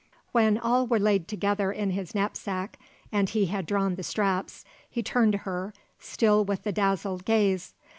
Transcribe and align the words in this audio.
When 0.31 0.57
all 0.57 0.87
were 0.87 0.97
laid 0.97 1.27
together 1.27 1.71
in 1.71 1.91
his 1.91 2.15
knapsack 2.15 2.79
and 3.11 3.29
he 3.29 3.45
had 3.45 3.67
drawn 3.67 3.93
the 3.97 4.01
straps, 4.01 4.65
he 4.89 5.03
turned 5.03 5.33
to 5.33 5.37
her, 5.37 5.75
still 5.99 6.43
with 6.43 6.63
the 6.63 6.71
dazzled 6.71 7.23
gaze. 7.23 7.75